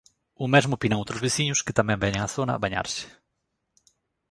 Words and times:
O 0.43 0.45
mesmo 0.53 0.73
opinan 0.77 1.01
outros 1.01 1.23
veciños 1.25 1.63
que 1.65 1.77
tamén 1.79 2.01
veñen 2.03 2.25
á 2.27 2.29
zona 2.35 2.61
bañarse. 2.63 3.03